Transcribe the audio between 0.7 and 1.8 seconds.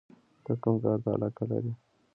کار ته علاقه لرې؟